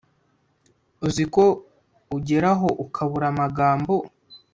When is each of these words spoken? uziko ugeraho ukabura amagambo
uziko 1.07 1.41
ugeraho 2.17 2.67
ukabura 2.83 3.25
amagambo 3.33 3.93